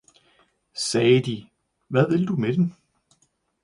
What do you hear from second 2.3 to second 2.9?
med den?